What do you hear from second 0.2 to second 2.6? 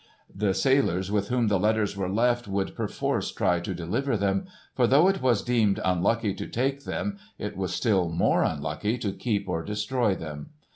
The sailors with whom the letters were left